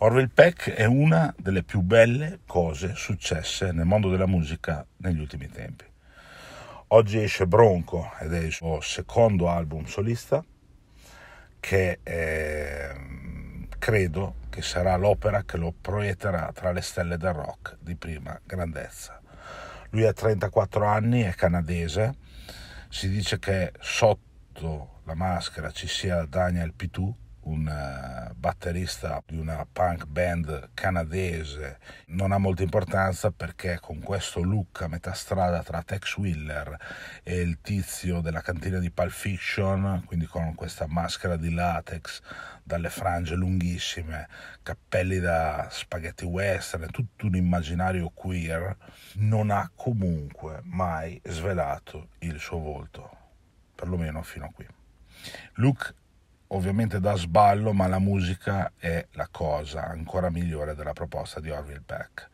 Orville 0.00 0.28
Peck 0.28 0.70
è 0.70 0.84
una 0.84 1.34
delle 1.36 1.64
più 1.64 1.80
belle 1.80 2.38
cose 2.46 2.94
successe 2.94 3.72
nel 3.72 3.84
mondo 3.84 4.08
della 4.08 4.28
musica 4.28 4.86
negli 4.98 5.18
ultimi 5.18 5.48
tempi. 5.48 5.84
Oggi 6.88 7.20
esce 7.20 7.48
Bronco 7.48 8.12
ed 8.20 8.32
è 8.32 8.38
il 8.38 8.52
suo 8.52 8.80
secondo 8.80 9.48
album 9.48 9.86
solista 9.86 10.44
che 11.58 11.98
è, 12.04 12.94
credo 13.76 14.36
che 14.48 14.62
sarà 14.62 14.94
l'opera 14.94 15.42
che 15.42 15.56
lo 15.56 15.74
proietterà 15.78 16.52
tra 16.54 16.70
le 16.70 16.80
stelle 16.80 17.16
del 17.16 17.32
rock 17.32 17.78
di 17.80 17.96
prima 17.96 18.40
grandezza. 18.44 19.20
Lui 19.90 20.06
ha 20.06 20.12
34 20.12 20.86
anni, 20.86 21.22
è 21.22 21.34
canadese, 21.34 22.14
si 22.88 23.08
dice 23.08 23.40
che 23.40 23.72
sotto 23.80 25.00
la 25.06 25.14
maschera 25.14 25.72
ci 25.72 25.88
sia 25.88 26.24
Daniel 26.24 26.72
Pitou, 26.72 27.12
un 27.48 27.66
eh, 27.66 28.34
batterista 28.34 29.22
di 29.26 29.38
una 29.38 29.66
punk 29.70 30.04
band 30.06 30.70
canadese 30.74 31.78
non 32.08 32.32
ha 32.32 32.38
molta 32.38 32.62
importanza 32.62 33.30
perché 33.30 33.78
con 33.80 34.00
questo 34.00 34.42
look 34.42 34.82
a 34.82 34.88
metà 34.88 35.12
strada 35.14 35.62
tra 35.62 35.82
Tex 35.82 36.16
Willer 36.16 36.76
e 37.22 37.36
il 37.40 37.60
tizio 37.60 38.20
della 38.20 38.42
cantina 38.42 38.78
di 38.78 38.90
Pulp 38.90 39.10
Fiction, 39.10 40.02
quindi 40.04 40.26
con 40.26 40.54
questa 40.54 40.86
maschera 40.86 41.36
di 41.36 41.52
latex 41.52 42.20
dalle 42.62 42.90
frange 42.90 43.34
lunghissime, 43.34 44.28
cappelli 44.62 45.18
da 45.18 45.68
spaghetti 45.70 46.26
western, 46.26 46.90
tutto 46.90 47.26
un 47.26 47.34
immaginario 47.34 48.10
queer, 48.10 48.76
non 49.14 49.50
ha 49.50 49.70
comunque 49.74 50.60
mai 50.64 51.18
svelato 51.24 52.10
il 52.18 52.38
suo 52.38 52.58
volto, 52.58 53.10
perlomeno 53.74 54.22
fino 54.22 54.44
a 54.44 54.50
qui. 54.52 54.66
Luke 55.54 55.94
ovviamente 56.48 57.00
da 57.00 57.14
sballo, 57.16 57.72
ma 57.72 57.86
la 57.86 57.98
musica 57.98 58.72
è 58.78 59.06
la 59.12 59.28
cosa 59.30 59.86
ancora 59.86 60.30
migliore 60.30 60.74
della 60.74 60.92
proposta 60.92 61.40
di 61.40 61.50
Orville 61.50 61.82
Peck, 61.84 62.28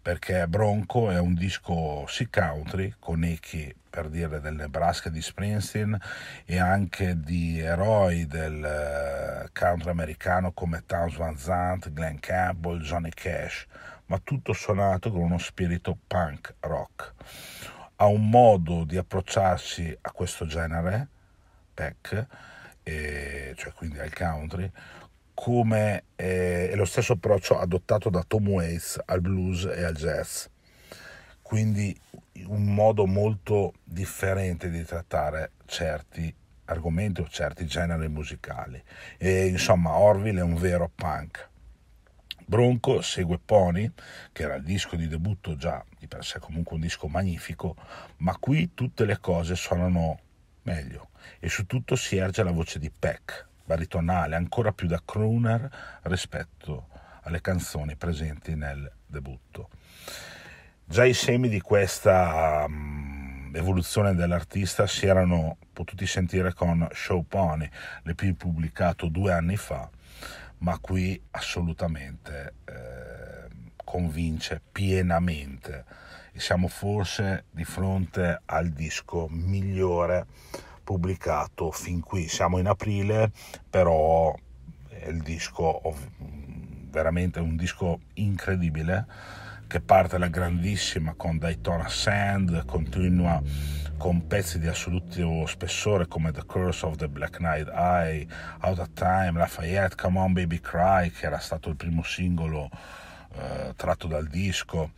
perché 0.00 0.46
Bronco 0.46 1.10
è 1.10 1.18
un 1.18 1.34
disco 1.34 2.06
sì 2.06 2.28
country, 2.28 2.94
con 2.98 3.24
echi 3.24 3.74
per 3.88 4.08
dire 4.08 4.40
del 4.40 4.54
Nebraska 4.54 5.08
di 5.08 5.22
Springsteen 5.22 5.98
e 6.44 6.58
anche 6.58 7.18
di 7.18 7.58
eroi 7.60 8.26
del 8.26 8.62
eh, 8.62 9.48
country 9.58 9.88
americano 9.88 10.52
come 10.52 10.82
Towns 10.84 11.16
Van 11.16 11.38
Zandt, 11.38 11.90
Glenn 11.92 12.18
Campbell, 12.18 12.80
Johnny 12.82 13.08
Cash, 13.08 13.66
ma 14.06 14.20
tutto 14.22 14.52
suonato 14.52 15.10
con 15.10 15.22
uno 15.22 15.38
spirito 15.38 15.96
punk 16.06 16.54
rock. 16.60 17.14
Ha 17.96 18.06
un 18.06 18.28
modo 18.28 18.84
di 18.84 18.98
approcciarsi 18.98 19.96
a 20.02 20.10
questo 20.10 20.44
genere, 20.44 21.08
Peck, 21.72 22.26
e, 22.88 23.52
cioè 23.56 23.72
quindi 23.72 23.98
al 23.98 24.12
country, 24.12 24.70
come 25.34 26.04
eh, 26.14 26.70
è 26.70 26.76
lo 26.76 26.84
stesso 26.84 27.14
approccio 27.14 27.58
adottato 27.58 28.10
da 28.10 28.22
Tom 28.24 28.46
Waits 28.46 29.00
al 29.06 29.20
blues 29.20 29.64
e 29.64 29.82
al 29.82 29.94
jazz. 29.94 30.44
Quindi 31.42 31.98
un 32.44 32.72
modo 32.72 33.06
molto 33.06 33.74
differente 33.82 34.70
di 34.70 34.84
trattare 34.84 35.50
certi 35.64 36.32
argomenti 36.66 37.22
o 37.22 37.28
certi 37.28 37.66
generi 37.66 38.08
musicali. 38.08 38.80
E, 39.18 39.46
insomma, 39.46 39.96
Orville 39.96 40.38
è 40.38 40.44
un 40.44 40.54
vero 40.54 40.88
punk. 40.94 41.48
Bronco 42.44 43.02
segue 43.02 43.40
Pony, 43.44 43.90
che 44.30 44.44
era 44.44 44.54
il 44.54 44.62
disco 44.62 44.94
di 44.94 45.08
debutto 45.08 45.56
già 45.56 45.84
di 45.98 46.06
per 46.06 46.24
sé 46.24 46.38
comunque 46.38 46.76
un 46.76 46.82
disco 46.82 47.08
magnifico, 47.08 47.74
ma 48.18 48.36
qui 48.38 48.74
tutte 48.74 49.04
le 49.04 49.18
cose 49.18 49.56
suonano 49.56 50.20
meglio 50.66 51.10
e 51.38 51.48
su 51.48 51.64
tutto 51.66 51.96
si 51.96 52.16
erge 52.16 52.42
la 52.42 52.50
voce 52.50 52.78
di 52.78 52.90
Peck, 52.90 53.46
baritonale, 53.64 54.34
ancora 54.34 54.72
più 54.72 54.86
da 54.86 55.00
crooner 55.04 55.68
rispetto 56.02 56.88
alle 57.22 57.40
canzoni 57.40 57.96
presenti 57.96 58.54
nel 58.54 58.90
debutto. 59.06 59.70
Già 60.84 61.04
i 61.04 61.14
semi 61.14 61.48
di 61.48 61.60
questa 61.60 62.64
um, 62.66 63.50
evoluzione 63.54 64.14
dell'artista 64.14 64.86
si 64.86 65.06
erano 65.06 65.56
potuti 65.72 66.06
sentire 66.06 66.52
con 66.52 66.86
Show 66.92 67.24
Pony, 67.26 67.68
l'EP 68.02 68.32
pubblicato 68.34 69.08
due 69.08 69.32
anni 69.32 69.56
fa, 69.56 69.88
ma 70.58 70.78
qui 70.78 71.20
assolutamente 71.32 72.54
convince 73.96 74.60
pienamente 74.72 75.84
e 76.30 76.38
siamo 76.38 76.68
forse 76.68 77.44
di 77.50 77.64
fronte 77.64 78.42
al 78.44 78.68
disco 78.68 79.26
migliore 79.30 80.26
pubblicato 80.84 81.70
fin 81.70 82.00
qui. 82.00 82.28
Siamo 82.28 82.58
in 82.58 82.66
aprile, 82.66 83.32
però 83.70 84.36
è 84.90 85.08
il 85.08 85.22
disco 85.22 85.80
veramente 86.90 87.40
un 87.40 87.56
disco 87.56 88.00
incredibile 88.14 89.06
che 89.66 89.80
parte 89.80 90.16
alla 90.16 90.28
grandissima 90.28 91.14
con 91.16 91.38
Daytona 91.38 91.88
Sand, 91.88 92.66
continua 92.66 93.42
con 93.96 94.26
pezzi 94.26 94.58
di 94.58 94.66
assoluto 94.66 95.46
spessore 95.46 96.06
come 96.06 96.32
The 96.32 96.44
Curse 96.44 96.84
of 96.84 96.96
the 96.96 97.08
Black 97.08 97.38
Knight 97.38 97.70
Eye, 97.72 98.26
Out 98.60 98.78
of 98.78 98.90
Time, 98.92 99.32
Lafayette, 99.32 99.96
Come 99.96 100.18
On 100.18 100.34
Baby 100.34 100.60
Cry, 100.60 101.10
che 101.10 101.24
era 101.24 101.38
stato 101.38 101.70
il 101.70 101.76
primo 101.76 102.02
singolo 102.02 102.68
eh, 103.36 103.74
tratto 103.76 104.06
dal 104.06 104.26
disco, 104.26 104.92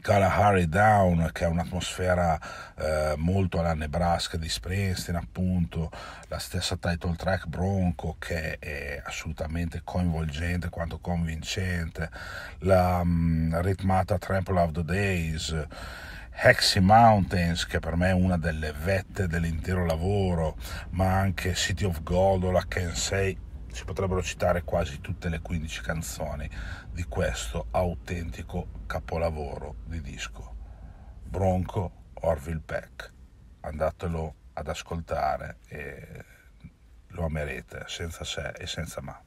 Kalahari 0.00 0.68
Down, 0.68 1.30
che 1.32 1.44
è 1.44 1.48
un'atmosfera 1.48 2.38
eh, 2.76 3.14
molto 3.16 3.60
alla 3.60 3.74
Nebraska 3.74 4.36
di 4.36 4.48
Springsteen, 4.48 5.16
appunto, 5.16 5.90
la 6.28 6.38
stessa 6.38 6.76
title 6.76 7.14
track 7.16 7.46
Bronco, 7.46 8.16
che 8.18 8.58
è 8.58 9.00
assolutamente 9.04 9.82
coinvolgente 9.84 10.68
quanto 10.68 10.98
convincente, 10.98 12.10
la 12.60 13.00
um, 13.02 13.60
ritmata 13.62 14.18
Trample 14.18 14.60
of 14.60 14.72
the 14.72 14.84
Days. 14.84 15.66
Hexy 16.36 16.80
Mountains, 16.80 17.64
che 17.64 17.78
per 17.78 17.94
me 17.94 18.08
è 18.08 18.12
una 18.12 18.36
delle 18.36 18.72
vette 18.72 19.28
dell'intero 19.28 19.86
lavoro, 19.86 20.56
ma 20.90 21.16
anche 21.16 21.54
City 21.54 21.84
of 21.84 22.02
Gold 22.02 22.42
o 22.42 22.50
la 22.50 22.64
Kensei 22.66 23.38
si 23.74 23.84
potrebbero 23.84 24.22
citare 24.22 24.62
quasi 24.62 25.00
tutte 25.00 25.28
le 25.28 25.40
15 25.40 25.82
canzoni 25.82 26.48
di 26.92 27.02
questo 27.04 27.66
autentico 27.72 28.68
capolavoro 28.86 29.74
di 29.84 30.00
disco. 30.00 30.54
Bronco 31.24 32.04
Orville 32.20 32.62
Peck. 32.64 33.12
Andatelo 33.60 34.34
ad 34.52 34.68
ascoltare 34.68 35.58
e 35.66 36.24
lo 37.08 37.24
amerete 37.24 37.84
senza 37.88 38.22
se 38.22 38.52
e 38.56 38.66
senza 38.68 39.00
ma. 39.00 39.20